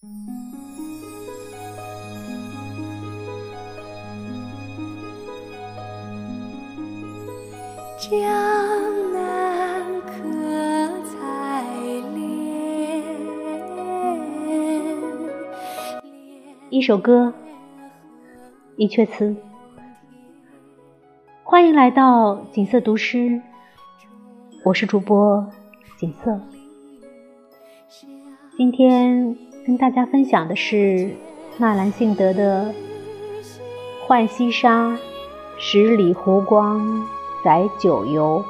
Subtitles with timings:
[0.00, 0.08] 江
[9.12, 10.12] 南可
[11.02, 11.64] 采
[12.14, 13.04] 莲，
[16.70, 17.34] 一首歌，
[18.76, 19.34] 一阙词。
[21.42, 23.42] 欢迎来到锦瑟读诗，
[24.62, 25.44] 我是主播
[25.96, 26.40] 锦瑟。
[28.56, 29.36] 今天
[29.68, 31.10] 跟大家分享的是
[31.58, 32.72] 纳兰性德的
[34.06, 34.92] 《浣溪沙·
[35.58, 36.80] 十里湖光》。
[37.44, 38.44] 载酒游，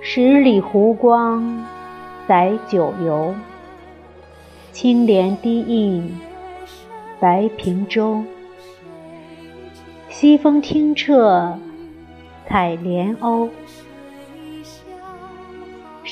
[0.00, 1.66] 十里湖光
[2.26, 3.34] 载酒游。
[4.72, 6.18] 青莲低映
[7.20, 8.22] 白平洲，
[10.08, 11.58] 西风听彻
[12.48, 13.50] 采莲鸥。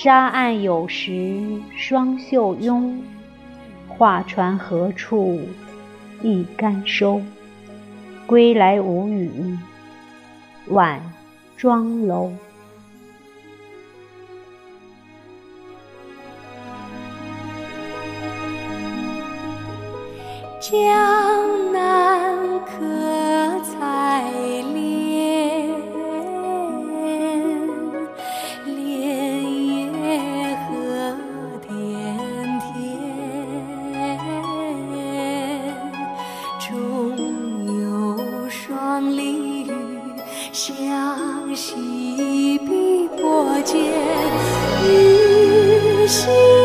[0.05, 1.41] 沙岸有时
[1.79, 3.03] 双袖拥，
[3.89, 5.41] 画船何处
[6.21, 7.23] 一竿收。
[8.27, 9.57] 归来无语
[10.67, 11.01] 晚
[11.57, 12.31] 妆楼。
[20.61, 21.73] 江
[39.15, 39.71] 双鲤鱼
[40.53, 43.79] 相戏碧波间，
[44.83, 46.64] 鱼戏。